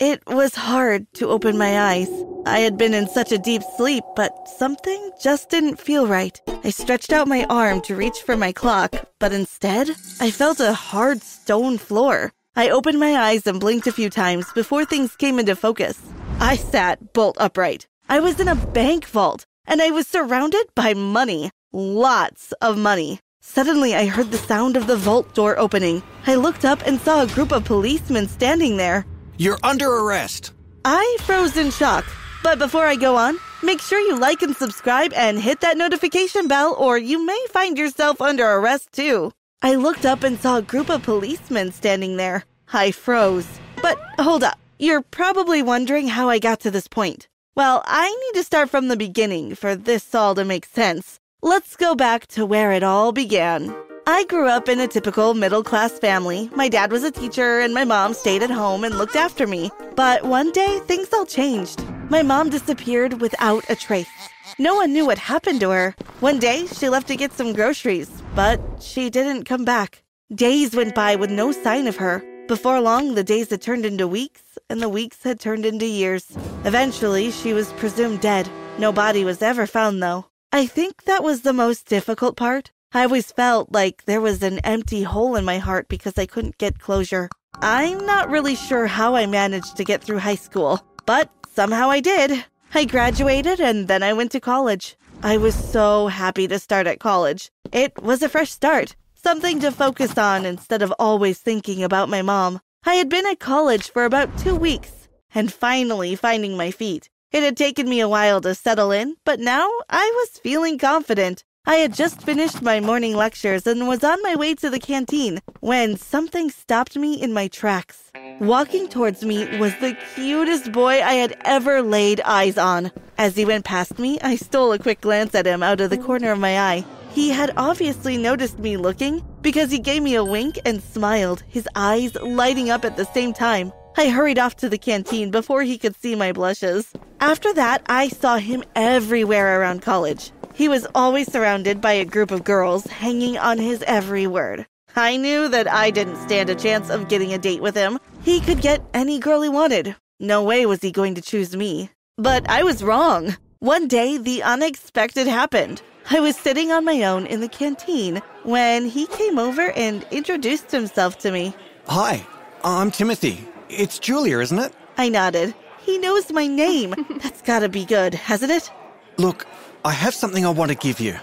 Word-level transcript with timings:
It 0.00 0.22
was 0.26 0.54
hard 0.54 1.12
to 1.16 1.28
open 1.28 1.58
my 1.58 1.78
eyes. 1.78 2.08
I 2.46 2.60
had 2.60 2.78
been 2.78 2.94
in 2.94 3.06
such 3.06 3.32
a 3.32 3.36
deep 3.36 3.60
sleep, 3.76 4.02
but 4.16 4.48
something 4.48 5.10
just 5.20 5.50
didn't 5.50 5.78
feel 5.78 6.06
right. 6.06 6.40
I 6.64 6.70
stretched 6.70 7.12
out 7.12 7.28
my 7.28 7.44
arm 7.50 7.82
to 7.82 7.94
reach 7.94 8.22
for 8.22 8.34
my 8.34 8.50
clock, 8.50 8.94
but 9.18 9.34
instead, 9.34 9.90
I 10.18 10.30
felt 10.30 10.58
a 10.58 10.72
hard 10.72 11.22
stone 11.22 11.76
floor. 11.76 12.32
I 12.56 12.70
opened 12.70 12.98
my 12.98 13.14
eyes 13.28 13.46
and 13.46 13.60
blinked 13.60 13.86
a 13.88 13.92
few 13.92 14.08
times 14.08 14.50
before 14.54 14.86
things 14.86 15.16
came 15.16 15.38
into 15.38 15.54
focus. 15.54 16.00
I 16.40 16.56
sat 16.56 17.12
bolt 17.12 17.36
upright. 17.38 17.86
I 18.08 18.20
was 18.20 18.40
in 18.40 18.48
a 18.48 18.54
bank 18.54 19.04
vault, 19.04 19.44
and 19.66 19.82
I 19.82 19.90
was 19.90 20.06
surrounded 20.06 20.64
by 20.74 20.94
money. 20.94 21.50
Lots 21.72 22.52
of 22.62 22.78
money. 22.78 23.20
Suddenly, 23.42 23.94
I 23.94 24.06
heard 24.06 24.30
the 24.30 24.38
sound 24.38 24.78
of 24.78 24.86
the 24.86 24.96
vault 24.96 25.34
door 25.34 25.58
opening. 25.58 26.02
I 26.26 26.36
looked 26.36 26.64
up 26.64 26.86
and 26.86 26.98
saw 26.98 27.20
a 27.20 27.26
group 27.26 27.52
of 27.52 27.66
policemen 27.66 28.28
standing 28.28 28.78
there. 28.78 29.04
You're 29.40 29.58
under 29.62 29.88
arrest. 29.88 30.52
I 30.84 31.16
froze 31.22 31.56
in 31.56 31.70
shock. 31.70 32.04
But 32.42 32.58
before 32.58 32.84
I 32.84 32.94
go 32.94 33.16
on, 33.16 33.38
make 33.62 33.80
sure 33.80 33.98
you 33.98 34.18
like 34.18 34.42
and 34.42 34.54
subscribe 34.54 35.14
and 35.14 35.40
hit 35.40 35.62
that 35.62 35.78
notification 35.78 36.46
bell, 36.46 36.76
or 36.78 36.98
you 36.98 37.24
may 37.24 37.46
find 37.48 37.78
yourself 37.78 38.20
under 38.20 38.44
arrest 38.46 38.92
too. 38.92 39.32
I 39.62 39.76
looked 39.76 40.04
up 40.04 40.24
and 40.24 40.38
saw 40.38 40.58
a 40.58 40.62
group 40.62 40.90
of 40.90 41.04
policemen 41.04 41.72
standing 41.72 42.18
there. 42.18 42.44
I 42.70 42.90
froze. 42.90 43.48
But 43.80 43.96
hold 44.18 44.44
up. 44.44 44.58
You're 44.78 45.00
probably 45.00 45.62
wondering 45.62 46.08
how 46.08 46.28
I 46.28 46.38
got 46.38 46.60
to 46.60 46.70
this 46.70 46.86
point. 46.86 47.26
Well, 47.56 47.82
I 47.86 48.10
need 48.10 48.38
to 48.38 48.44
start 48.44 48.68
from 48.68 48.88
the 48.88 48.96
beginning 48.96 49.54
for 49.54 49.74
this 49.74 50.14
all 50.14 50.34
to 50.34 50.44
make 50.44 50.66
sense. 50.66 51.18
Let's 51.40 51.76
go 51.76 51.94
back 51.94 52.26
to 52.34 52.44
where 52.44 52.72
it 52.72 52.82
all 52.82 53.10
began. 53.10 53.74
I 54.10 54.24
grew 54.24 54.48
up 54.48 54.68
in 54.68 54.80
a 54.80 54.88
typical 54.88 55.34
middle 55.34 55.62
class 55.62 55.92
family. 55.92 56.50
My 56.56 56.68
dad 56.68 56.90
was 56.90 57.04
a 57.04 57.12
teacher, 57.12 57.60
and 57.60 57.72
my 57.72 57.84
mom 57.84 58.12
stayed 58.12 58.42
at 58.42 58.50
home 58.50 58.82
and 58.82 58.98
looked 58.98 59.14
after 59.14 59.46
me. 59.46 59.70
But 59.94 60.24
one 60.24 60.50
day, 60.50 60.80
things 60.80 61.12
all 61.12 61.24
changed. 61.24 61.84
My 62.10 62.22
mom 62.22 62.50
disappeared 62.50 63.20
without 63.20 63.64
a 63.70 63.76
trace. 63.76 64.10
No 64.58 64.74
one 64.74 64.92
knew 64.92 65.06
what 65.06 65.18
happened 65.18 65.60
to 65.60 65.70
her. 65.70 65.94
One 66.18 66.40
day, 66.40 66.66
she 66.66 66.88
left 66.88 67.06
to 67.06 67.14
get 67.14 67.32
some 67.32 67.52
groceries, 67.52 68.10
but 68.34 68.60
she 68.80 69.10
didn't 69.10 69.44
come 69.44 69.64
back. 69.64 70.02
Days 70.34 70.74
went 70.74 70.96
by 70.96 71.14
with 71.14 71.30
no 71.30 71.52
sign 71.52 71.86
of 71.86 71.96
her. 71.98 72.24
Before 72.48 72.80
long, 72.80 73.14
the 73.14 73.22
days 73.22 73.50
had 73.50 73.62
turned 73.62 73.86
into 73.86 74.08
weeks, 74.08 74.58
and 74.68 74.82
the 74.82 74.88
weeks 74.88 75.22
had 75.22 75.38
turned 75.38 75.64
into 75.64 75.86
years. 75.86 76.36
Eventually, 76.64 77.30
she 77.30 77.52
was 77.52 77.72
presumed 77.74 78.20
dead. 78.20 78.50
No 78.76 78.90
body 78.90 79.24
was 79.24 79.40
ever 79.40 79.68
found, 79.68 80.02
though. 80.02 80.26
I 80.52 80.66
think 80.66 81.04
that 81.04 81.22
was 81.22 81.42
the 81.42 81.52
most 81.52 81.86
difficult 81.86 82.36
part. 82.36 82.72
I 82.92 83.04
always 83.04 83.30
felt 83.30 83.70
like 83.70 84.04
there 84.06 84.20
was 84.20 84.42
an 84.42 84.58
empty 84.60 85.04
hole 85.04 85.36
in 85.36 85.44
my 85.44 85.58
heart 85.58 85.88
because 85.88 86.18
I 86.18 86.26
couldn't 86.26 86.58
get 86.58 86.80
closure. 86.80 87.28
I'm 87.62 88.04
not 88.04 88.28
really 88.28 88.56
sure 88.56 88.88
how 88.88 89.14
I 89.14 89.26
managed 89.26 89.76
to 89.76 89.84
get 89.84 90.02
through 90.02 90.18
high 90.18 90.34
school, 90.34 90.80
but 91.06 91.30
somehow 91.54 91.88
I 91.90 92.00
did. 92.00 92.44
I 92.74 92.84
graduated 92.86 93.60
and 93.60 93.86
then 93.86 94.02
I 94.02 94.12
went 94.12 94.32
to 94.32 94.40
college. 94.40 94.96
I 95.22 95.36
was 95.36 95.54
so 95.54 96.08
happy 96.08 96.48
to 96.48 96.58
start 96.58 96.88
at 96.88 96.98
college. 96.98 97.52
It 97.72 98.02
was 98.02 98.24
a 98.24 98.28
fresh 98.28 98.50
start, 98.50 98.96
something 99.14 99.60
to 99.60 99.70
focus 99.70 100.18
on 100.18 100.44
instead 100.44 100.82
of 100.82 100.92
always 100.98 101.38
thinking 101.38 101.84
about 101.84 102.08
my 102.08 102.22
mom. 102.22 102.60
I 102.84 102.94
had 102.94 103.08
been 103.08 103.26
at 103.26 103.38
college 103.38 103.88
for 103.88 104.04
about 104.04 104.36
two 104.36 104.56
weeks 104.56 105.06
and 105.32 105.52
finally 105.52 106.16
finding 106.16 106.56
my 106.56 106.72
feet. 106.72 107.08
It 107.30 107.44
had 107.44 107.56
taken 107.56 107.88
me 107.88 108.00
a 108.00 108.08
while 108.08 108.40
to 108.40 108.52
settle 108.56 108.90
in, 108.90 109.14
but 109.24 109.38
now 109.38 109.70
I 109.88 110.10
was 110.16 110.40
feeling 110.42 110.76
confident. 110.76 111.44
I 111.70 111.76
had 111.76 111.94
just 111.94 112.22
finished 112.22 112.62
my 112.62 112.80
morning 112.80 113.14
lectures 113.14 113.64
and 113.64 113.86
was 113.86 114.02
on 114.02 114.20
my 114.24 114.34
way 114.34 114.56
to 114.56 114.70
the 114.70 114.80
canteen 114.80 115.38
when 115.60 115.96
something 115.96 116.50
stopped 116.50 116.96
me 116.96 117.14
in 117.14 117.32
my 117.32 117.46
tracks. 117.46 118.10
Walking 118.40 118.88
towards 118.88 119.24
me 119.24 119.56
was 119.58 119.72
the 119.76 119.96
cutest 120.16 120.72
boy 120.72 121.00
I 121.00 121.12
had 121.12 121.36
ever 121.44 121.80
laid 121.80 122.22
eyes 122.22 122.58
on. 122.58 122.90
As 123.18 123.36
he 123.36 123.44
went 123.44 123.64
past 123.64 124.00
me, 124.00 124.18
I 124.18 124.34
stole 124.34 124.72
a 124.72 124.80
quick 124.80 125.00
glance 125.00 125.32
at 125.36 125.46
him 125.46 125.62
out 125.62 125.80
of 125.80 125.90
the 125.90 125.96
corner 125.96 126.32
of 126.32 126.40
my 126.40 126.58
eye. 126.58 126.84
He 127.12 127.28
had 127.28 127.52
obviously 127.56 128.16
noticed 128.16 128.58
me 128.58 128.76
looking 128.76 129.24
because 129.40 129.70
he 129.70 129.78
gave 129.78 130.02
me 130.02 130.16
a 130.16 130.24
wink 130.24 130.58
and 130.64 130.82
smiled, 130.82 131.44
his 131.46 131.68
eyes 131.76 132.16
lighting 132.16 132.70
up 132.70 132.84
at 132.84 132.96
the 132.96 133.06
same 133.14 133.32
time. 133.32 133.72
I 133.96 134.08
hurried 134.08 134.40
off 134.40 134.56
to 134.56 134.68
the 134.68 134.76
canteen 134.76 135.30
before 135.30 135.62
he 135.62 135.78
could 135.78 135.94
see 135.94 136.16
my 136.16 136.32
blushes. 136.32 136.92
After 137.20 137.54
that, 137.54 137.82
I 137.86 138.08
saw 138.08 138.38
him 138.38 138.64
everywhere 138.74 139.60
around 139.60 139.82
college. 139.82 140.32
He 140.54 140.68
was 140.68 140.86
always 140.94 141.30
surrounded 141.30 141.80
by 141.80 141.92
a 141.92 142.04
group 142.04 142.30
of 142.30 142.44
girls 142.44 142.84
hanging 142.86 143.38
on 143.38 143.58
his 143.58 143.82
every 143.86 144.26
word. 144.26 144.66
I 144.96 145.16
knew 145.16 145.48
that 145.48 145.70
I 145.70 145.90
didn't 145.90 146.20
stand 146.22 146.50
a 146.50 146.54
chance 146.54 146.90
of 146.90 147.08
getting 147.08 147.32
a 147.32 147.38
date 147.38 147.62
with 147.62 147.76
him. 147.76 147.98
He 148.22 148.40
could 148.40 148.60
get 148.60 148.82
any 148.92 149.18
girl 149.18 149.42
he 149.42 149.48
wanted. 149.48 149.94
No 150.18 150.42
way 150.42 150.66
was 150.66 150.80
he 150.80 150.90
going 150.90 151.14
to 151.14 151.22
choose 151.22 151.56
me. 151.56 151.90
But 152.18 152.48
I 152.50 152.62
was 152.62 152.82
wrong. 152.82 153.36
One 153.60 153.88
day, 153.88 154.18
the 154.18 154.42
unexpected 154.42 155.26
happened. 155.26 155.82
I 156.10 156.18
was 156.20 156.36
sitting 156.36 156.72
on 156.72 156.84
my 156.84 157.02
own 157.04 157.26
in 157.26 157.40
the 157.40 157.48
canteen 157.48 158.20
when 158.42 158.86
he 158.86 159.06
came 159.06 159.38
over 159.38 159.70
and 159.72 160.04
introduced 160.10 160.70
himself 160.72 161.18
to 161.18 161.30
me. 161.30 161.54
Hi, 161.86 162.26
I'm 162.64 162.90
Timothy. 162.90 163.46
It's 163.68 163.98
Julia, 163.98 164.40
isn't 164.40 164.58
it? 164.58 164.72
I 164.98 165.08
nodded. 165.08 165.54
He 165.78 165.98
knows 165.98 166.32
my 166.32 166.46
name. 166.46 166.94
That's 167.22 167.42
gotta 167.42 167.68
be 167.68 167.84
good, 167.84 168.14
hasn't 168.14 168.50
it? 168.50 168.70
Look, 169.18 169.46
I 169.84 169.92
have 169.92 170.14
something 170.14 170.44
I 170.44 170.50
want 170.50 170.70
to 170.70 170.76
give 170.76 171.00
you. 171.00 171.16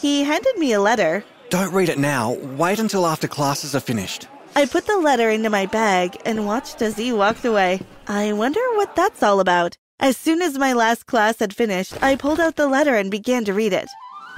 He 0.00 0.24
handed 0.24 0.56
me 0.58 0.72
a 0.72 0.80
letter. 0.80 1.24
Don't 1.48 1.72
read 1.72 1.88
it 1.88 1.98
now. 1.98 2.32
Wait 2.32 2.78
until 2.78 3.06
after 3.06 3.28
classes 3.28 3.74
are 3.74 3.80
finished. 3.80 4.26
I 4.56 4.66
put 4.66 4.86
the 4.86 4.98
letter 4.98 5.30
into 5.30 5.50
my 5.50 5.66
bag 5.66 6.20
and 6.24 6.46
watched 6.46 6.82
as 6.82 6.96
he 6.96 7.12
walked 7.12 7.44
away. 7.44 7.80
I 8.08 8.32
wonder 8.32 8.60
what 8.74 8.96
that's 8.96 9.22
all 9.22 9.38
about. 9.38 9.76
As 10.00 10.16
soon 10.16 10.42
as 10.42 10.58
my 10.58 10.72
last 10.72 11.06
class 11.06 11.38
had 11.38 11.54
finished, 11.54 12.02
I 12.02 12.16
pulled 12.16 12.40
out 12.40 12.56
the 12.56 12.66
letter 12.66 12.96
and 12.96 13.10
began 13.10 13.44
to 13.44 13.52
read 13.52 13.72
it. 13.72 13.86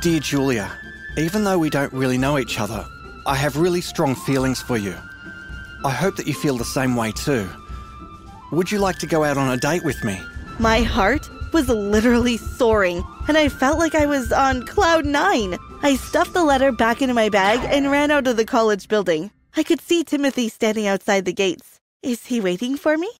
Dear 0.03 0.21
Julia, 0.21 0.71
even 1.17 1.45
though 1.45 1.59
we 1.59 1.71
don't 1.71 1.93
really 1.93 2.19
know 2.19 2.39
each 2.39 2.61
other, 2.61 2.85
I 3.27 3.37
have 3.37 3.57
really 3.57 3.81
strong 3.81 4.15
feelings 4.15 4.61
for 4.61 4.77
you. 4.77 4.95
I 5.85 5.91
hope 5.91 6.17
that 6.17 6.27
you 6.27 6.35
feel 6.35 6.59
the 6.59 6.65
same 6.65 6.97
way 6.97 7.13
too. 7.13 7.49
Would 8.51 8.71
you 8.71 8.81
like 8.81 8.99
to 8.99 9.07
go 9.07 9.25
out 9.25 9.39
on 9.39 9.51
a 9.51 9.57
date 9.57 9.85
with 9.85 10.03
me? 10.05 10.21
My 10.59 10.83
heart 10.83 11.31
was 11.53 11.69
literally 11.69 12.37
soaring, 12.37 13.03
and 13.29 13.37
I 13.37 13.49
felt 13.49 13.79
like 13.79 13.95
I 13.95 14.07
was 14.07 14.33
on 14.33 14.67
cloud 14.67 15.07
nine. 15.07 15.59
I 15.83 15.97
stuffed 15.97 16.35
the 16.35 16.45
letter 16.45 16.73
back 16.73 17.03
into 17.03 17.15
my 17.15 17.29
bag 17.29 17.61
and 17.71 17.91
ran 17.91 18.11
out 18.11 18.27
of 18.27 18.37
the 18.37 18.45
college 18.45 18.89
building. 18.89 19.31
I 19.57 19.63
could 19.63 19.81
see 19.81 20.05
Timothy 20.05 20.49
standing 20.49 20.87
outside 20.87 21.25
the 21.25 21.33
gates. 21.33 21.81
Is 22.03 22.27
he 22.27 22.41
waiting 22.41 22.77
for 22.77 22.97
me? 22.97 23.11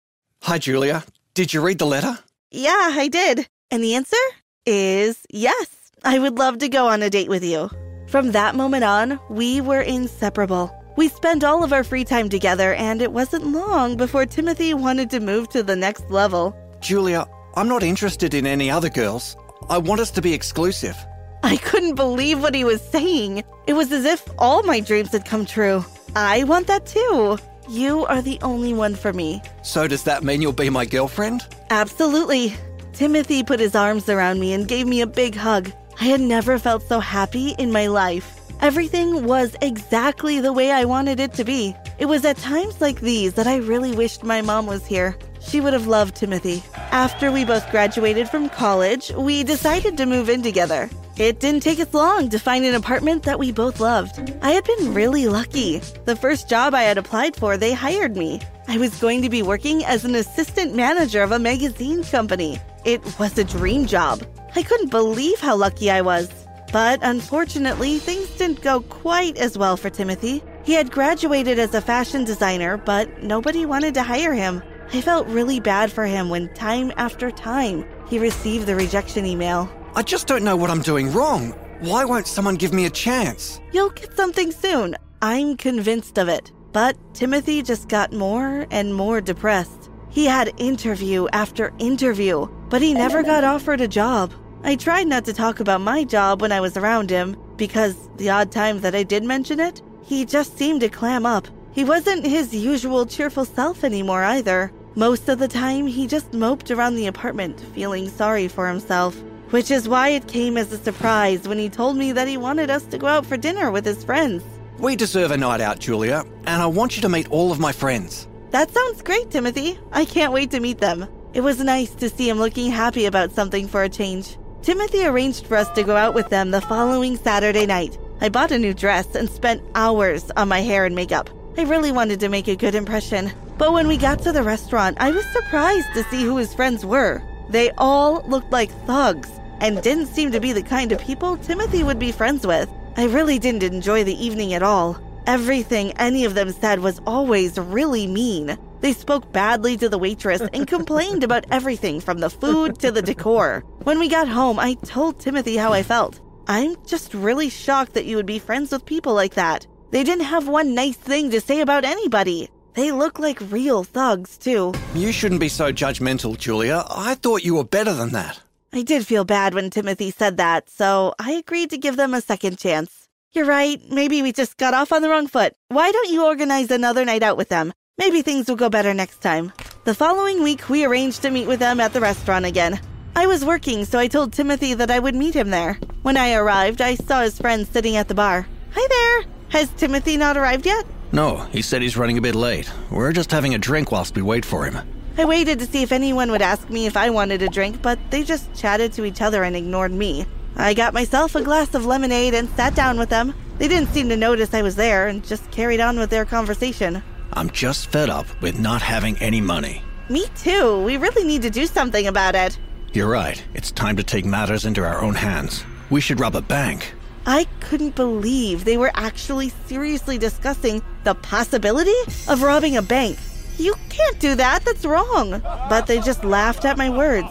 Hi, 0.43 0.57
Julia. 0.57 1.03
Did 1.33 1.53
you 1.53 1.61
read 1.61 1.79
the 1.79 1.85
letter? 1.85 2.19
Yeah, 2.51 2.91
I 2.93 3.07
did. 3.07 3.47
And 3.71 3.83
the 3.83 3.95
answer 3.95 4.17
is 4.65 5.25
yes. 5.29 5.91
I 6.03 6.19
would 6.19 6.37
love 6.37 6.59
to 6.59 6.69
go 6.69 6.87
on 6.87 7.01
a 7.01 7.09
date 7.09 7.29
with 7.29 7.43
you. 7.43 7.69
From 8.07 8.31
that 8.31 8.55
moment 8.55 8.83
on, 8.83 9.19
we 9.29 9.61
were 9.61 9.81
inseparable. 9.81 10.71
We 10.95 11.07
spent 11.07 11.43
all 11.43 11.63
of 11.63 11.73
our 11.73 11.83
free 11.83 12.03
time 12.03 12.29
together, 12.29 12.73
and 12.73 13.01
it 13.01 13.11
wasn't 13.11 13.47
long 13.47 13.97
before 13.97 14.25
Timothy 14.25 14.73
wanted 14.73 15.09
to 15.11 15.19
move 15.19 15.49
to 15.49 15.63
the 15.63 15.75
next 15.75 16.09
level. 16.11 16.55
Julia, 16.81 17.25
I'm 17.55 17.67
not 17.67 17.81
interested 17.83 18.33
in 18.33 18.45
any 18.45 18.69
other 18.69 18.89
girls. 18.89 19.35
I 19.69 19.77
want 19.77 20.01
us 20.01 20.11
to 20.11 20.21
be 20.21 20.33
exclusive. 20.33 20.97
I 21.43 21.57
couldn't 21.57 21.95
believe 21.95 22.41
what 22.41 22.55
he 22.55 22.63
was 22.63 22.81
saying. 22.81 23.43
It 23.67 23.73
was 23.73 23.91
as 23.91 24.05
if 24.05 24.27
all 24.37 24.63
my 24.63 24.79
dreams 24.79 25.11
had 25.11 25.25
come 25.25 25.45
true. 25.45 25.83
I 26.15 26.43
want 26.45 26.67
that 26.67 26.85
too. 26.85 27.37
You 27.69 28.05
are 28.05 28.21
the 28.21 28.39
only 28.41 28.73
one 28.73 28.95
for 28.95 29.13
me. 29.13 29.41
So, 29.61 29.87
does 29.87 30.03
that 30.03 30.23
mean 30.23 30.41
you'll 30.41 30.51
be 30.51 30.69
my 30.69 30.85
girlfriend? 30.85 31.47
Absolutely. 31.69 32.55
Timothy 32.93 33.43
put 33.43 33.59
his 33.59 33.75
arms 33.75 34.09
around 34.09 34.39
me 34.39 34.53
and 34.53 34.67
gave 34.67 34.85
me 34.85 35.01
a 35.01 35.07
big 35.07 35.35
hug. 35.35 35.71
I 35.99 36.05
had 36.05 36.21
never 36.21 36.59
felt 36.59 36.83
so 36.83 36.99
happy 36.99 37.55
in 37.57 37.71
my 37.71 37.87
life. 37.87 38.39
Everything 38.61 39.25
was 39.25 39.55
exactly 39.61 40.39
the 40.39 40.53
way 40.53 40.71
I 40.71 40.85
wanted 40.85 41.19
it 41.19 41.33
to 41.33 41.43
be. 41.43 41.75
It 41.97 42.05
was 42.05 42.23
at 42.25 42.37
times 42.37 42.79
like 42.81 43.01
these 43.01 43.33
that 43.33 43.47
I 43.47 43.57
really 43.57 43.93
wished 43.93 44.23
my 44.23 44.41
mom 44.41 44.67
was 44.67 44.85
here. 44.85 45.17
She 45.41 45.59
would 45.59 45.73
have 45.73 45.87
loved 45.87 46.15
Timothy. 46.15 46.63
After 46.93 47.31
we 47.31 47.43
both 47.43 47.71
graduated 47.71 48.29
from 48.29 48.49
college, 48.49 49.09
we 49.17 49.43
decided 49.43 49.97
to 49.97 50.05
move 50.05 50.29
in 50.29 50.43
together. 50.43 50.91
It 51.17 51.39
didn't 51.39 51.63
take 51.63 51.79
us 51.79 51.91
long 51.91 52.29
to 52.29 52.37
find 52.37 52.63
an 52.65 52.75
apartment 52.75 53.23
that 53.23 53.39
we 53.39 53.51
both 53.51 53.79
loved. 53.79 54.31
I 54.43 54.51
had 54.51 54.63
been 54.63 54.93
really 54.93 55.27
lucky. 55.27 55.79
The 56.05 56.15
first 56.15 56.47
job 56.47 56.75
I 56.75 56.83
had 56.83 56.99
applied 56.99 57.35
for, 57.35 57.57
they 57.57 57.73
hired 57.73 58.15
me. 58.15 58.41
I 58.67 58.77
was 58.77 59.01
going 59.01 59.23
to 59.23 59.29
be 59.31 59.41
working 59.41 59.83
as 59.83 60.05
an 60.05 60.13
assistant 60.13 60.75
manager 60.75 61.23
of 61.23 61.31
a 61.31 61.39
magazine 61.39 62.03
company. 62.03 62.59
It 62.85 63.01
was 63.17 63.35
a 63.39 63.43
dream 63.43 63.87
job. 63.87 64.21
I 64.55 64.61
couldn't 64.61 64.91
believe 64.91 65.39
how 65.39 65.55
lucky 65.55 65.89
I 65.89 66.01
was. 66.01 66.31
But 66.71 66.99
unfortunately, 67.01 67.97
things 67.97 68.29
didn't 68.37 68.61
go 68.61 68.81
quite 68.81 69.37
as 69.37 69.57
well 69.57 69.77
for 69.77 69.89
Timothy. 69.89 70.43
He 70.63 70.73
had 70.73 70.91
graduated 70.91 71.57
as 71.57 71.73
a 71.73 71.81
fashion 71.81 72.23
designer, 72.23 72.77
but 72.77 73.23
nobody 73.23 73.65
wanted 73.65 73.95
to 73.95 74.03
hire 74.03 74.33
him. 74.33 74.61
I 74.91 75.01
felt 75.01 75.27
really 75.27 75.59
bad 75.59 75.91
for 75.91 76.05
him 76.05 76.29
when 76.29 76.53
time 76.53 76.91
after 76.97 77.31
time 77.31 77.85
he 78.07 78.19
received 78.19 78.67
the 78.67 78.75
rejection 78.75 79.25
email. 79.25 79.71
I 79.95 80.03
just 80.03 80.27
don't 80.27 80.43
know 80.43 80.55
what 80.55 80.69
I'm 80.69 80.81
doing 80.81 81.11
wrong. 81.13 81.51
Why 81.79 82.05
won't 82.05 82.27
someone 82.27 82.55
give 82.55 82.73
me 82.73 82.85
a 82.85 82.89
chance? 82.89 83.59
You'll 83.71 83.89
get 83.91 84.15
something 84.15 84.51
soon. 84.51 84.95
I'm 85.21 85.57
convinced 85.57 86.17
of 86.17 86.27
it. 86.27 86.51
But 86.73 86.97
Timothy 87.13 87.61
just 87.61 87.87
got 87.87 88.11
more 88.11 88.65
and 88.71 88.95
more 88.95 89.21
depressed. 89.21 89.91
He 90.09 90.25
had 90.25 90.53
interview 90.57 91.27
after 91.31 91.71
interview, 91.79 92.47
but 92.69 92.81
he 92.81 92.93
never 92.93 93.21
got 93.21 93.43
offered 93.43 93.81
a 93.81 93.87
job. 93.87 94.33
I 94.63 94.75
tried 94.75 95.07
not 95.07 95.25
to 95.25 95.33
talk 95.33 95.59
about 95.59 95.81
my 95.81 96.03
job 96.03 96.41
when 96.41 96.51
I 96.51 96.61
was 96.61 96.77
around 96.77 97.09
him 97.09 97.35
because 97.57 98.09
the 98.17 98.29
odd 98.29 98.51
times 98.51 98.81
that 98.81 98.95
I 98.95 99.03
did 99.03 99.23
mention 99.23 99.59
it, 99.59 99.81
he 100.03 100.25
just 100.25 100.57
seemed 100.57 100.81
to 100.81 100.89
clam 100.89 101.25
up. 101.25 101.47
He 101.73 101.83
wasn't 101.83 102.23
his 102.25 102.53
usual 102.53 103.07
cheerful 103.07 103.45
self 103.45 103.83
anymore 103.83 104.23
either. 104.23 104.71
Most 104.93 105.27
of 105.27 105.39
the 105.39 105.47
time, 105.47 105.87
he 105.87 106.05
just 106.05 106.31
moped 106.31 106.69
around 106.69 106.95
the 106.95 107.07
apartment, 107.07 107.59
feeling 107.73 108.09
sorry 108.09 108.47
for 108.47 108.67
himself. 108.67 109.15
Which 109.49 109.71
is 109.71 109.89
why 109.89 110.09
it 110.09 110.27
came 110.27 110.55
as 110.55 110.71
a 110.71 110.77
surprise 110.77 111.47
when 111.47 111.57
he 111.57 111.69
told 111.69 111.97
me 111.97 112.11
that 112.11 112.27
he 112.27 112.37
wanted 112.37 112.69
us 112.69 112.85
to 112.85 112.99
go 112.99 113.07
out 113.07 113.25
for 113.25 113.37
dinner 113.37 113.71
with 113.71 113.85
his 113.85 114.03
friends. 114.03 114.43
We 114.77 114.95
deserve 114.95 115.31
a 115.31 115.37
night 115.37 115.61
out, 115.61 115.79
Julia, 115.79 116.23
and 116.45 116.61
I 116.61 116.67
want 116.67 116.95
you 116.95 117.01
to 117.01 117.09
meet 117.09 117.31
all 117.31 117.51
of 117.51 117.59
my 117.59 117.71
friends. 117.71 118.27
That 118.51 118.69
sounds 118.69 119.01
great, 119.01 119.31
Timothy. 119.31 119.79
I 119.91 120.05
can't 120.05 120.33
wait 120.33 120.51
to 120.51 120.59
meet 120.59 120.77
them. 120.77 121.07
It 121.33 121.41
was 121.41 121.59
nice 121.59 121.89
to 121.95 122.09
see 122.09 122.29
him 122.29 122.37
looking 122.37 122.69
happy 122.69 123.07
about 123.07 123.31
something 123.31 123.67
for 123.67 123.81
a 123.81 123.89
change. 123.89 124.37
Timothy 124.61 125.05
arranged 125.05 125.47
for 125.47 125.57
us 125.57 125.69
to 125.71 125.83
go 125.83 125.95
out 125.95 126.13
with 126.13 126.29
them 126.29 126.51
the 126.51 126.61
following 126.61 127.17
Saturday 127.17 127.65
night. 127.65 127.97
I 128.21 128.29
bought 128.29 128.51
a 128.51 128.59
new 128.59 128.75
dress 128.75 129.15
and 129.15 129.27
spent 129.27 129.63
hours 129.73 130.29
on 130.37 130.47
my 130.49 130.61
hair 130.61 130.85
and 130.85 130.95
makeup. 130.95 131.31
I 131.55 131.63
really 131.63 131.91
wanted 131.91 132.19
to 132.21 132.29
make 132.29 132.47
a 132.47 132.55
good 132.55 132.73
impression. 132.73 133.31
But 133.59 133.73
when 133.73 133.87
we 133.87 133.95
got 133.97 134.19
to 134.23 134.31
the 134.31 134.41
restaurant, 134.41 134.97
I 134.99 135.11
was 135.11 135.25
surprised 135.27 135.93
to 135.93 136.03
see 136.05 136.23
who 136.23 136.37
his 136.37 136.53
friends 136.53 136.83
were. 136.83 137.21
They 137.49 137.69
all 137.77 138.23
looked 138.27 138.51
like 138.51 138.71
thugs 138.87 139.29
and 139.61 139.81
didn't 139.81 140.07
seem 140.07 140.31
to 140.31 140.39
be 140.39 140.51
the 140.51 140.63
kind 140.63 140.91
of 140.91 140.99
people 140.99 141.37
Timothy 141.37 141.83
would 141.83 141.99
be 141.99 142.11
friends 142.11 142.47
with. 142.47 142.69
I 142.97 143.05
really 143.05 143.37
didn't 143.37 143.63
enjoy 143.63 144.03
the 144.03 144.25
evening 144.25 144.55
at 144.55 144.63
all. 144.63 144.99
Everything 145.27 145.91
any 145.93 146.25
of 146.25 146.33
them 146.33 146.51
said 146.51 146.79
was 146.79 146.99
always 147.05 147.57
really 147.57 148.07
mean. 148.07 148.57
They 148.81 148.93
spoke 148.93 149.31
badly 149.31 149.77
to 149.77 149.87
the 149.87 149.99
waitress 149.99 150.41
and 150.41 150.67
complained 150.75 151.23
about 151.23 151.45
everything 151.51 152.01
from 152.01 152.17
the 152.17 152.31
food 152.31 152.79
to 152.79 152.91
the 152.91 153.01
decor. 153.01 153.63
When 153.83 153.99
we 153.99 154.09
got 154.09 154.27
home, 154.27 154.59
I 154.59 154.73
told 154.73 155.19
Timothy 155.19 155.55
how 155.55 155.71
I 155.71 155.83
felt. 155.83 156.19
I'm 156.47 156.75
just 156.85 157.13
really 157.13 157.49
shocked 157.49 157.93
that 157.93 158.05
you 158.05 158.17
would 158.17 158.25
be 158.25 158.39
friends 158.39 158.71
with 158.71 158.85
people 158.85 159.13
like 159.13 159.35
that. 159.35 159.65
They 159.93 160.03
didn't 160.03 160.25
have 160.25 160.47
one 160.47 160.73
nice 160.73 160.97
thing 160.97 161.29
to 161.29 161.39
say 161.39 161.61
about 161.61 161.85
anybody. 161.85 162.49
They 162.73 162.91
look 162.91 163.19
like 163.19 163.51
real 163.51 163.83
thugs, 163.83 164.39
too. 164.39 164.73
You 164.95 165.11
shouldn't 165.11 165.39
be 165.39 165.49
so 165.49 165.71
judgmental, 165.71 166.35
Julia. 166.35 166.83
I 166.89 167.13
thought 167.13 167.45
you 167.45 167.53
were 167.53 167.63
better 167.63 167.93
than 167.93 168.09
that. 168.09 168.41
I 168.73 168.81
did 168.81 169.05
feel 169.05 169.23
bad 169.23 169.53
when 169.53 169.69
Timothy 169.69 170.09
said 170.09 170.37
that, 170.37 170.67
so 170.67 171.13
I 171.19 171.33
agreed 171.33 171.69
to 171.69 171.77
give 171.77 171.95
them 171.95 172.15
a 172.15 172.21
second 172.21 172.57
chance. 172.57 173.07
You're 173.33 173.45
right. 173.45 173.79
Maybe 173.91 174.23
we 174.23 174.31
just 174.31 174.57
got 174.57 174.73
off 174.73 174.91
on 174.91 175.03
the 175.03 175.09
wrong 175.09 175.27
foot. 175.27 175.53
Why 175.67 175.91
don't 175.91 176.09
you 176.09 176.25
organize 176.25 176.71
another 176.71 177.05
night 177.05 177.21
out 177.21 177.37
with 177.37 177.49
them? 177.49 177.71
Maybe 177.99 178.23
things 178.23 178.47
will 178.47 178.55
go 178.55 178.69
better 178.69 178.95
next 178.95 179.19
time. 179.21 179.53
The 179.83 179.93
following 179.93 180.41
week, 180.41 180.69
we 180.69 180.85
arranged 180.85 181.21
to 181.21 181.29
meet 181.29 181.45
with 181.47 181.59
them 181.59 181.79
at 181.79 181.93
the 181.93 182.01
restaurant 182.01 182.45
again. 182.45 182.79
I 183.15 183.27
was 183.27 183.45
working, 183.45 183.85
so 183.85 183.99
I 183.99 184.07
told 184.07 184.33
Timothy 184.33 184.73
that 184.73 184.89
I 184.89 184.97
would 184.97 185.13
meet 185.13 185.35
him 185.35 185.51
there. 185.51 185.77
When 186.01 186.17
I 186.17 186.33
arrived, 186.33 186.81
I 186.81 186.95
saw 186.95 187.21
his 187.21 187.37
friend 187.37 187.67
sitting 187.67 187.95
at 187.95 188.07
the 188.07 188.15
bar. 188.15 188.47
Hi 188.71 188.87
there! 188.89 189.32
Has 189.53 189.69
Timothy 189.77 190.17
not 190.17 190.35
arrived 190.35 190.65
yet? 190.65 190.83
No, 191.11 191.37
he 191.51 191.61
said 191.61 191.83
he's 191.83 191.95
running 191.95 192.17
a 192.17 192.21
bit 192.21 192.33
late. 192.33 192.71
We're 192.89 193.11
just 193.11 193.29
having 193.29 193.53
a 193.53 193.59
drink 193.59 193.91
whilst 193.91 194.15
we 194.15 194.23
wait 194.23 194.43
for 194.43 194.65
him. 194.65 194.79
I 195.15 195.25
waited 195.25 195.59
to 195.59 195.67
see 195.67 195.83
if 195.83 195.91
anyone 195.91 196.31
would 196.31 196.41
ask 196.41 196.71
me 196.71 196.87
if 196.87 196.97
I 196.97 197.11
wanted 197.11 197.43
a 197.43 197.49
drink, 197.49 197.79
but 197.79 197.99
they 198.09 198.23
just 198.23 198.51
chatted 198.55 198.93
to 198.93 199.05
each 199.05 199.21
other 199.21 199.43
and 199.43 199.55
ignored 199.55 199.91
me. 199.91 200.25
I 200.55 200.73
got 200.73 200.95
myself 200.95 201.35
a 201.35 201.43
glass 201.43 201.75
of 201.75 201.85
lemonade 201.85 202.33
and 202.33 202.49
sat 202.49 202.73
down 202.73 202.97
with 202.97 203.09
them. 203.09 203.35
They 203.59 203.67
didn't 203.67 203.93
seem 203.93 204.09
to 204.09 204.17
notice 204.17 204.55
I 204.55 204.63
was 204.63 204.75
there 204.75 205.07
and 205.07 205.23
just 205.23 205.51
carried 205.51 205.79
on 205.79 205.99
with 205.99 206.09
their 206.09 206.25
conversation. 206.25 207.03
I'm 207.33 207.51
just 207.51 207.91
fed 207.91 208.09
up 208.09 208.25
with 208.41 208.57
not 208.57 208.81
having 208.81 209.19
any 209.19 209.39
money. 209.39 209.83
Me 210.09 210.25
too. 210.35 210.81
We 210.81 210.97
really 210.97 211.25
need 211.25 211.43
to 211.43 211.51
do 211.51 211.67
something 211.67 212.07
about 212.07 212.33
it. 212.33 212.57
You're 212.91 213.07
right. 213.07 213.43
It's 213.53 213.71
time 213.71 213.97
to 213.97 214.03
take 214.03 214.25
matters 214.25 214.65
into 214.65 214.83
our 214.83 214.99
own 214.99 215.13
hands. 215.13 215.63
We 215.91 216.01
should 216.01 216.19
rob 216.19 216.35
a 216.35 216.41
bank. 216.41 216.95
I 217.25 217.45
couldn't 217.61 217.95
believe 217.95 218.65
they 218.65 218.77
were 218.77 218.91
actually 218.95 219.49
seriously 219.67 220.17
discussing 220.17 220.81
the 221.03 221.15
possibility 221.15 221.95
of 222.27 222.41
robbing 222.41 222.75
a 222.75 222.81
bank. 222.81 223.17
You 223.57 223.75
can't 223.89 224.19
do 224.19 224.35
that, 224.35 224.65
that's 224.65 224.85
wrong. 224.85 225.41
But 225.69 225.87
they 225.87 225.99
just 225.99 226.25
laughed 226.25 226.65
at 226.65 226.77
my 226.77 226.89
words. 226.89 227.29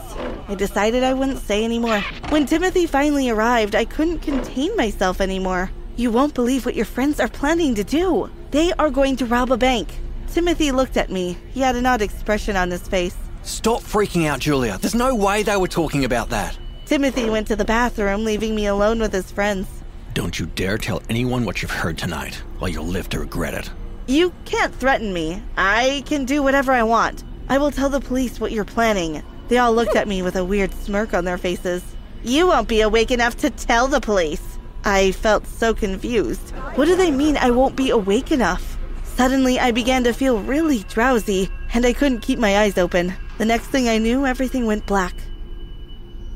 I 0.48 0.54
decided 0.54 1.02
I 1.02 1.12
wouldn't 1.12 1.40
say 1.40 1.64
anymore. 1.64 2.00
When 2.30 2.46
Timothy 2.46 2.86
finally 2.86 3.28
arrived, 3.28 3.74
I 3.74 3.84
couldn't 3.84 4.20
contain 4.20 4.74
myself 4.76 5.20
anymore. 5.20 5.70
You 5.96 6.10
won't 6.10 6.34
believe 6.34 6.64
what 6.64 6.74
your 6.74 6.86
friends 6.86 7.20
are 7.20 7.28
planning 7.28 7.74
to 7.74 7.84
do. 7.84 8.30
They 8.50 8.72
are 8.74 8.90
going 8.90 9.16
to 9.16 9.26
rob 9.26 9.52
a 9.52 9.56
bank. 9.56 9.88
Timothy 10.32 10.72
looked 10.72 10.96
at 10.96 11.10
me. 11.10 11.36
He 11.52 11.60
had 11.60 11.76
an 11.76 11.84
odd 11.84 12.00
expression 12.00 12.56
on 12.56 12.70
his 12.70 12.88
face. 12.88 13.16
Stop 13.42 13.82
freaking 13.82 14.26
out, 14.26 14.40
Julia. 14.40 14.78
There's 14.80 14.94
no 14.94 15.14
way 15.14 15.42
they 15.42 15.56
were 15.56 15.68
talking 15.68 16.04
about 16.04 16.30
that. 16.30 16.56
Timothy 16.86 17.28
went 17.28 17.46
to 17.48 17.56
the 17.56 17.64
bathroom, 17.64 18.24
leaving 18.24 18.54
me 18.54 18.66
alone 18.66 19.00
with 19.00 19.12
his 19.12 19.30
friends. 19.30 19.81
Don't 20.14 20.38
you 20.38 20.44
dare 20.44 20.76
tell 20.76 21.02
anyone 21.08 21.46
what 21.46 21.62
you've 21.62 21.70
heard 21.70 21.96
tonight, 21.96 22.42
or 22.60 22.68
you'll 22.68 22.84
live 22.84 23.08
to 23.10 23.20
regret 23.20 23.54
it. 23.54 23.70
You 24.06 24.34
can't 24.44 24.74
threaten 24.74 25.12
me. 25.12 25.42
I 25.56 26.02
can 26.04 26.26
do 26.26 26.42
whatever 26.42 26.72
I 26.72 26.82
want. 26.82 27.24
I 27.48 27.56
will 27.56 27.70
tell 27.70 27.88
the 27.88 28.00
police 28.00 28.38
what 28.38 28.52
you're 28.52 28.64
planning. 28.66 29.22
They 29.48 29.56
all 29.56 29.72
looked 29.72 29.96
at 29.96 30.08
me 30.08 30.20
with 30.20 30.36
a 30.36 30.44
weird 30.44 30.72
smirk 30.74 31.14
on 31.14 31.24
their 31.24 31.38
faces. 31.38 31.82
You 32.22 32.46
won't 32.46 32.68
be 32.68 32.82
awake 32.82 33.10
enough 33.10 33.38
to 33.38 33.48
tell 33.50 33.88
the 33.88 34.00
police. 34.00 34.58
I 34.84 35.12
felt 35.12 35.46
so 35.46 35.72
confused. 35.72 36.50
What 36.74 36.86
do 36.86 36.96
they 36.96 37.10
mean 37.10 37.38
I 37.38 37.50
won't 37.50 37.76
be 37.76 37.88
awake 37.90 38.32
enough? 38.32 38.76
Suddenly, 39.04 39.60
I 39.60 39.70
began 39.70 40.04
to 40.04 40.12
feel 40.12 40.42
really 40.42 40.80
drowsy, 40.88 41.48
and 41.72 41.86
I 41.86 41.92
couldn't 41.94 42.20
keep 42.20 42.38
my 42.38 42.58
eyes 42.58 42.76
open. 42.76 43.14
The 43.38 43.44
next 43.46 43.68
thing 43.68 43.88
I 43.88 43.98
knew, 43.98 44.26
everything 44.26 44.66
went 44.66 44.86
black. 44.86 45.14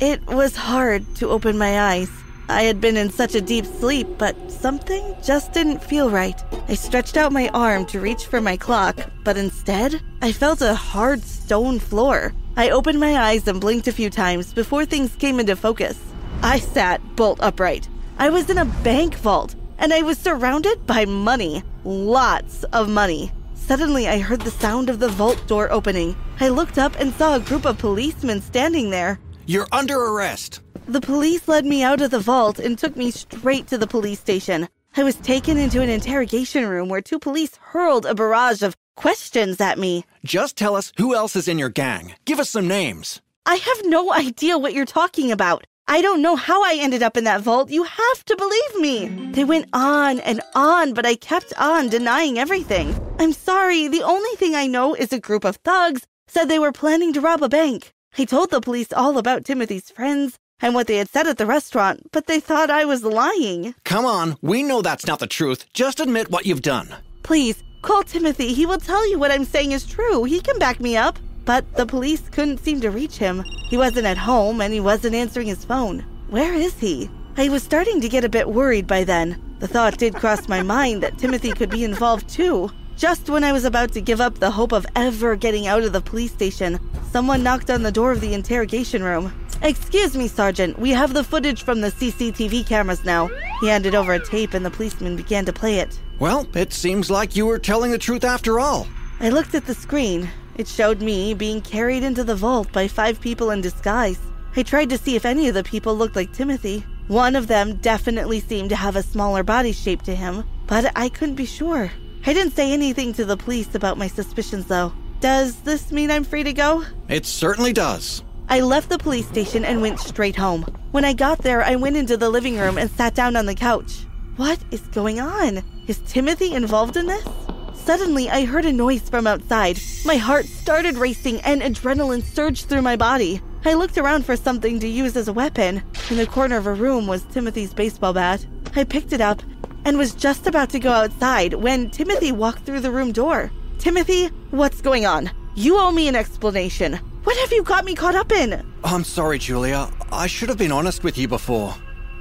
It 0.01 0.27
was 0.27 0.57
hard 0.57 1.15
to 1.17 1.29
open 1.29 1.59
my 1.59 1.93
eyes. 1.93 2.11
I 2.49 2.63
had 2.63 2.81
been 2.81 2.97
in 2.97 3.11
such 3.11 3.35
a 3.35 3.41
deep 3.41 3.67
sleep, 3.67 4.07
but 4.19 4.37
something 4.51 5.17
just 5.23 5.53
didn't 5.53 5.83
feel 5.83 6.11
right. 6.11 6.41
I 6.69 6.75
stretched 6.75 7.17
out 7.17 7.33
my 7.33 7.49
arm 7.49 7.87
to 7.87 8.01
reach 8.01 8.27
for 8.27 8.41
my 8.41 8.57
clock, 8.57 8.99
but 9.25 9.37
instead, 9.37 10.01
I 10.23 10.33
felt 10.33 10.63
a 10.63 10.75
hard 10.75 11.23
stone 11.23 11.81
floor. 11.81 12.33
I 12.57 12.71
opened 12.71 13.01
my 13.01 13.17
eyes 13.17 13.49
and 13.49 13.61
blinked 13.61 13.89
a 13.89 13.93
few 13.93 14.11
times 14.11 14.53
before 14.53 14.87
things 14.87 15.17
came 15.17 15.41
into 15.41 15.57
focus. 15.57 15.99
I 16.43 16.61
sat 16.61 17.01
bolt 17.17 17.41
upright. 17.43 17.89
I 18.19 18.31
was 18.31 18.49
in 18.49 18.59
a 18.59 18.65
bank 18.65 19.17
vault, 19.17 19.57
and 19.79 19.93
I 19.93 20.03
was 20.03 20.17
surrounded 20.17 20.87
by 20.87 21.05
money. 21.05 21.65
Lots 21.85 22.65
of 22.65 22.89
money. 22.89 23.33
Suddenly, 23.55 24.07
I 24.07 24.19
heard 24.19 24.43
the 24.43 24.51
sound 24.53 24.89
of 24.89 25.01
the 25.01 25.09
vault 25.09 25.43
door 25.49 25.73
opening. 25.73 26.15
I 26.39 26.49
looked 26.49 26.79
up 26.79 26.95
and 27.01 27.13
saw 27.15 27.35
a 27.35 27.41
group 27.41 27.67
of 27.67 27.79
policemen 27.79 28.41
standing 28.41 28.91
there. 28.91 29.19
You're 29.47 29.69
under 29.73 29.97
arrest. 29.97 30.61
The 30.89 31.01
police 31.01 31.49
led 31.49 31.67
me 31.67 31.83
out 31.83 32.01
of 32.01 32.13
the 32.13 32.21
vault 32.21 32.61
and 32.61 32.79
took 32.79 32.97
me 32.97 33.11
straight 33.11 33.67
to 33.67 33.77
the 33.77 33.89
police 33.89 34.21
station. 34.21 34.69
I 34.97 35.03
was 35.03 35.17
taken 35.17 35.59
into 35.59 35.83
an 35.83 35.89
interrogation 35.89 36.65
room 36.65 36.89
where 36.89 37.01
two 37.01 37.19
police 37.19 37.57
hurled 37.57 38.07
a 38.07 38.15
barrage 38.15 38.63
of 38.63 38.77
questions 38.95 39.61
at 39.61 39.81
me. 39.81 40.05
Just 40.25 40.57
tell 40.57 40.77
us 40.77 40.93
who 40.97 41.13
else 41.13 41.35
is 41.35 41.49
in 41.49 41.59
your 41.59 41.71
gang. 41.71 42.15
Give 42.25 42.39
us 42.39 42.51
some 42.51 42.69
names. 42.69 43.21
I 43.45 43.57
have 43.57 43.79
no 43.87 44.13
idea 44.13 44.59
what 44.59 44.75
you're 44.75 44.87
talking 44.87 45.33
about. 45.33 45.67
I 45.89 46.03
don't 46.03 46.23
know 46.23 46.37
how 46.37 46.63
I 46.63 46.79
ended 46.79 47.03
up 47.03 47.17
in 47.17 47.25
that 47.25 47.41
vault. 47.41 47.69
You 47.69 47.83
have 47.83 48.25
to 48.27 48.37
believe 48.37 48.81
me. 48.81 49.33
They 49.33 49.45
went 49.45 49.69
on 49.73 50.21
and 50.21 50.41
on, 50.55 50.95
but 50.95 51.05
I 51.05 51.17
kept 51.17 51.53
on 51.59 51.89
denying 51.89 52.39
everything. 52.39 52.95
I'm 53.19 53.33
sorry. 53.33 53.89
The 53.89 54.03
only 54.05 54.37
thing 54.37 54.55
I 54.55 54.69
know 54.69 54.95
is 54.95 55.13
a 55.13 55.19
group 55.19 55.45
of 55.45 55.57
thugs 55.57 56.07
said 56.29 56.45
they 56.45 56.61
were 56.61 56.73
planning 56.73 57.13
to 57.15 57.21
rob 57.21 57.43
a 57.43 57.49
bank. 57.49 57.93
I 58.17 58.25
told 58.25 58.51
the 58.51 58.61
police 58.61 58.93
all 58.93 59.19
about 59.19 59.45
Timothy's 59.45 59.91
friends 59.91 60.39
and 60.61 60.75
what 60.75 60.87
they 60.87 60.97
had 60.97 61.09
said 61.09 61.27
at 61.27 61.39
the 61.39 61.47
restaurant, 61.47 62.11
but 62.13 62.27
they 62.27 62.41
thought 62.41 62.71
I 62.71 62.85
was 62.85 63.05
lying. 63.05 63.75
Come 63.85 64.05
on, 64.05 64.37
we 64.43 64.63
know 64.63 64.83
that's 64.83 65.07
not 65.07 65.19
the 65.19 65.27
truth. 65.27 65.67
Just 65.73 66.01
admit 66.01 66.31
what 66.31 66.47
you've 66.47 66.63
done. 66.63 66.95
Please, 67.23 67.63
call 67.83 68.03
Timothy. 68.03 68.53
He 68.55 68.67
will 68.67 68.79
tell 68.79 69.09
you 69.09 69.19
what 69.19 69.31
I'm 69.31 69.45
saying 69.45 69.73
is 69.73 69.87
true. 69.87 70.25
He 70.25 70.41
can 70.41 70.59
back 70.59 70.81
me 70.81 70.97
up. 70.97 71.19
But 71.47 71.77
the 71.77 71.87
police 71.87 72.29
couldn't 72.29 72.59
seem 72.59 72.81
to 72.81 72.91
reach 72.91 73.17
him. 73.17 73.45
He 73.69 73.77
wasn't 73.77 74.07
at 74.07 74.19
home 74.19 74.61
and 74.61 74.75
he 74.75 74.81
wasn't 74.81 75.15
answering 75.15 75.47
his 75.47 75.65
phone. 75.65 76.01
Where 76.29 76.53
is 76.53 76.75
he? 76.81 77.09
I 77.37 77.49
was 77.49 77.63
starting 77.63 78.01
to 78.01 78.09
get 78.09 78.25
a 78.25 78.29
bit 78.29 78.49
worried 78.49 78.89
by 78.89 79.05
then. 79.05 79.41
The 79.61 79.69
thought 79.69 79.97
did 79.97 80.17
cross 80.17 80.49
my 80.49 80.63
mind 80.63 81.05
that 81.05 81.19
Timothy 81.19 81.53
could 81.53 81.71
be 81.71 81.85
involved 81.85 82.29
too. 82.29 82.71
Just 82.97 83.31
when 83.31 83.45
I 83.45 83.53
was 83.53 83.65
about 83.65 83.93
to 83.93 84.01
give 84.01 84.21
up 84.21 84.39
the 84.39 84.51
hope 84.51 84.73
of 84.73 84.87
ever 84.97 85.37
getting 85.37 85.69
out 85.69 85.85
of 85.85 85.93
the 85.93 86.01
police 86.01 86.33
station, 86.33 86.81
someone 87.13 87.45
knocked 87.45 87.71
on 87.71 87.83
the 87.85 87.93
door 87.93 88.11
of 88.11 88.21
the 88.21 88.35
interrogation 88.35 89.05
room. 89.05 89.33
Excuse 89.63 90.17
me, 90.17 90.29
Sergeant. 90.29 90.79
We 90.79 90.91
have 90.91 91.15
the 91.15 91.25
footage 91.25 91.63
from 91.63 91.81
the 91.81 91.91
CCTV 91.91 92.67
cameras 92.67 93.05
now. 93.05 93.29
He 93.61 93.69
handed 93.69 93.95
over 93.95 94.13
a 94.13 94.25
tape 94.25 94.55
and 94.55 94.65
the 94.65 94.71
policeman 94.71 95.17
began 95.17 95.45
to 95.47 95.53
play 95.53 95.79
it. 95.79 95.99
Well, 96.19 96.47
it 96.55 96.73
seems 96.73 97.11
like 97.11 97.37
you 97.37 97.47
were 97.47 97.59
telling 97.59 97.91
the 97.91 97.99
truth 97.99 98.25
after 98.25 98.61
all. 98.61 98.87
I 99.21 99.31
looked 99.31 99.55
at 99.55 99.67
the 99.67 99.75
screen. 99.75 100.29
It 100.57 100.69
showed 100.69 101.01
me 101.01 101.35
being 101.35 101.61
carried 101.61 102.03
into 102.03 102.25
the 102.25 102.37
vault 102.37 102.73
by 102.73 102.89
five 102.89 103.21
people 103.21 103.51
in 103.51 103.61
disguise. 103.61 104.19
I 104.57 104.63
tried 104.63 104.91
to 104.91 104.99
see 104.99 105.17
if 105.17 105.27
any 105.27 105.49
of 105.49 105.55
the 105.55 105.65
people 105.65 105.95
looked 105.95 106.17
like 106.17 106.33
Timothy. 106.33 106.85
One 107.09 107.37
of 107.37 107.47
them 107.47 107.77
definitely 107.77 108.41
seemed 108.41 108.71
to 108.71 108.77
have 108.77 108.97
a 108.97 109.03
smaller 109.03 109.43
body 109.43 109.73
shape 109.73 110.03
to 110.03 110.15
him, 110.15 110.45
but 110.67 110.91
I 110.97 111.09
couldn't 111.09 111.35
be 111.35 111.47
sure. 111.47 111.91
I 112.27 112.33
didn't 112.33 112.57
say 112.57 112.73
anything 112.73 113.13
to 113.15 113.25
the 113.25 113.37
police 113.37 113.75
about 113.75 113.99
my 113.99 114.09
suspicions, 114.09 114.67
though. 114.67 114.93
Does 115.21 115.57
this 115.61 115.93
mean 115.93 116.11
I'm 116.11 116.25
free 116.25 116.43
to 116.43 116.53
go? 116.53 116.85
It 117.09 117.27
certainly 117.27 117.73
does. 117.73 118.23
I 118.49 118.61
left 118.61 118.91
the 118.91 118.99
police 118.99 119.27
station 119.27 119.65
and 119.65 119.83
went 119.83 119.99
straight 119.99 120.37
home. 120.37 120.63
When 120.93 121.05
I 121.05 121.15
got 121.15 121.39
there, 121.39 121.65
I 121.65 121.75
went 121.75 121.97
into 121.97 122.17
the 122.17 122.31
living 122.31 122.57
room 122.57 122.79
and 122.79 122.89
sat 122.89 123.15
down 123.15 123.35
on 123.35 123.47
the 123.47 123.57
couch. 123.57 124.07
What 124.37 124.61
is 124.71 124.83
going 124.83 125.19
on? 125.19 125.65
Is 125.89 125.99
Timothy 126.07 126.53
involved 126.53 126.97
in 126.97 127.07
this? 127.07 127.27
Suddenly, 127.75 128.31
I 128.31 128.45
heard 128.45 128.65
a 128.65 128.73
noise 128.73 129.09
from 129.09 129.27
outside. 129.27 129.81
My 130.05 130.17
heart 130.17 130.47
started 130.47 130.97
racing 130.97 131.41
and 131.41 131.61
adrenaline 131.61 132.23
surged 132.23 132.69
through 132.69 132.83
my 132.83 132.95
body. 132.95 133.41
I 133.65 133.75
looked 133.75 133.99
around 133.99 134.25
for 134.25 134.37
something 134.37 134.79
to 134.79 134.87
use 134.87 135.17
as 135.17 135.27
a 135.27 135.33
weapon. 135.33 135.83
In 136.09 136.17
the 136.17 136.27
corner 136.27 136.57
of 136.57 136.69
a 136.69 136.73
room 136.73 137.09
was 137.09 137.25
Timothy's 137.25 137.75
baseball 137.75 138.13
bat. 138.13 138.47
I 138.77 138.85
picked 138.85 139.13
it 139.13 139.21
up 139.21 139.43
and 139.85 139.99
was 139.99 140.15
just 140.15 140.47
about 140.47 140.71
to 140.71 140.79
go 140.79 140.93
outside 140.93 141.55
when 141.55 141.91
Timothy 141.91 142.31
walked 142.31 142.65
through 142.65 142.81
the 142.81 142.93
room 142.93 143.11
door. 143.11 143.51
Timothy, 143.79 144.27
what's 144.51 144.81
going 144.81 145.05
on? 145.05 145.31
You 145.57 145.79
owe 145.79 145.91
me 145.91 146.07
an 146.07 146.15
explanation. 146.15 147.01
What 147.27 147.37
have 147.39 147.53
you 147.53 147.65
got 147.65 147.85
me 147.85 147.97
caught 147.97 148.15
up 148.15 148.31
in? 148.31 148.65
I'm 148.85 149.03
sorry, 149.03 149.41
Julia. 149.41 149.91
I 150.13 150.29
should 150.29 150.49
have 150.49 150.59
been 150.59 150.71
honest 150.71 151.03
with 151.03 151.19
you 151.19 151.27
before. 151.27 151.75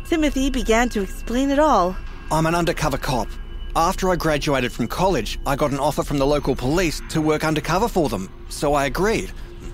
Timothy 0.09 0.49
began 0.49 0.89
to 0.89 1.01
explain 1.03 1.51
it 1.51 1.59
all. 1.59 1.95
I'm 2.31 2.47
an 2.47 2.55
undercover 2.55 2.97
cop. 2.97 3.27
After 3.75 4.09
I 4.09 4.15
graduated 4.15 4.71
from 4.71 4.87
college, 4.87 5.37
I 5.45 5.55
got 5.55 5.69
an 5.69 5.77
offer 5.77 6.01
from 6.01 6.17
the 6.17 6.25
local 6.25 6.55
police 6.55 7.03
to 7.09 7.21
work 7.21 7.45
undercover 7.45 7.87
for 7.87 8.09
them, 8.09 8.31
so 8.49 8.73
I 8.73 8.85
agreed. 8.85 9.31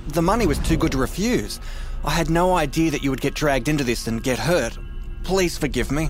The 0.09 0.21
money 0.21 0.47
was 0.47 0.59
too 0.59 0.75
good 0.75 0.91
to 0.91 0.97
refuse. 0.97 1.61
I 2.03 2.09
had 2.09 2.29
no 2.29 2.55
idea 2.55 2.91
that 2.91 3.01
you 3.01 3.09
would 3.09 3.21
get 3.21 3.33
dragged 3.33 3.69
into 3.69 3.85
this 3.85 4.07
and 4.07 4.21
get 4.21 4.38
hurt. 4.38 4.77
Please 5.23 5.57
forgive 5.57 5.91
me. 5.91 6.09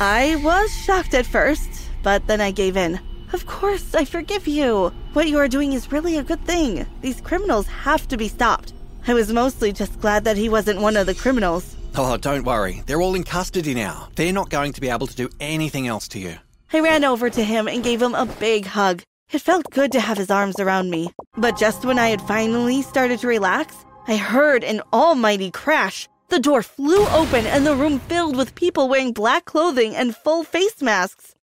I 0.00 0.36
was 0.36 0.72
shocked 0.86 1.12
at 1.12 1.26
first, 1.26 1.68
but 2.02 2.26
then 2.26 2.40
I 2.40 2.50
gave 2.52 2.78
in. 2.78 2.98
Of 3.34 3.44
course, 3.44 3.94
I 3.94 4.06
forgive 4.06 4.48
you. 4.48 4.94
What 5.12 5.28
you 5.28 5.36
are 5.36 5.48
doing 5.48 5.74
is 5.74 5.92
really 5.92 6.16
a 6.16 6.22
good 6.22 6.42
thing. 6.46 6.86
These 7.02 7.20
criminals 7.20 7.66
have 7.66 8.08
to 8.08 8.16
be 8.16 8.28
stopped. 8.28 8.72
I 9.06 9.12
was 9.12 9.30
mostly 9.30 9.70
just 9.70 10.00
glad 10.00 10.24
that 10.24 10.38
he 10.38 10.48
wasn't 10.48 10.80
one 10.80 10.96
of 10.96 11.04
the 11.04 11.14
criminals. 11.14 11.76
Oh, 11.94 12.16
don't 12.16 12.46
worry. 12.46 12.82
They're 12.86 13.02
all 13.02 13.14
in 13.14 13.24
custody 13.24 13.74
now. 13.74 14.08
They're 14.14 14.32
not 14.32 14.48
going 14.48 14.72
to 14.72 14.80
be 14.80 14.88
able 14.88 15.06
to 15.06 15.14
do 15.14 15.28
anything 15.38 15.86
else 15.86 16.08
to 16.08 16.18
you. 16.18 16.36
I 16.72 16.80
ran 16.80 17.04
over 17.04 17.28
to 17.28 17.44
him 17.44 17.68
and 17.68 17.84
gave 17.84 18.00
him 18.00 18.14
a 18.14 18.24
big 18.24 18.64
hug. 18.64 19.02
It 19.30 19.40
felt 19.42 19.70
good 19.70 19.92
to 19.92 20.00
have 20.00 20.16
his 20.16 20.30
arms 20.30 20.58
around 20.58 20.88
me. 20.88 21.12
But 21.36 21.58
just 21.58 21.84
when 21.84 21.98
I 21.98 22.08
had 22.08 22.22
finally 22.22 22.80
started 22.80 23.20
to 23.20 23.26
relax, 23.26 23.76
I 24.08 24.16
heard 24.16 24.64
an 24.64 24.80
almighty 24.94 25.50
crash. 25.50 26.08
The 26.30 26.40
door 26.40 26.62
flew 26.62 27.06
open 27.08 27.44
and 27.44 27.66
the 27.66 27.76
room 27.76 27.98
filled 27.98 28.36
with 28.36 28.54
people 28.54 28.88
wearing 28.88 29.12
black 29.12 29.44
clothing 29.44 29.94
and 29.94 30.16
full 30.16 30.42
face 30.42 30.80
masks. 30.80 31.34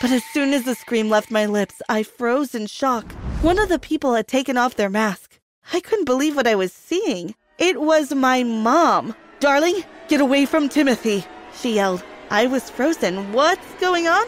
But 0.00 0.10
as 0.10 0.24
soon 0.24 0.52
as 0.52 0.64
the 0.64 0.74
scream 0.74 1.08
left 1.08 1.30
my 1.30 1.46
lips, 1.46 1.80
I 1.88 2.02
froze 2.02 2.54
in 2.54 2.66
shock. 2.66 3.12
One 3.40 3.58
of 3.58 3.68
the 3.68 3.78
people 3.78 4.14
had 4.14 4.26
taken 4.26 4.56
off 4.56 4.74
their 4.74 4.90
mask. 4.90 5.38
I 5.72 5.78
couldn't 5.78 6.06
believe 6.06 6.34
what 6.34 6.48
I 6.48 6.56
was 6.56 6.72
seeing. 6.72 7.34
It 7.58 7.80
was 7.80 8.12
my 8.12 8.42
mom. 8.42 9.14
Darling, 9.38 9.84
get 10.08 10.20
away 10.20 10.44
from 10.44 10.68
Timothy, 10.68 11.24
she 11.54 11.74
yelled. 11.74 12.02
I 12.30 12.46
was 12.46 12.70
frozen. 12.70 13.32
What's 13.32 13.72
going 13.80 14.08
on? 14.08 14.26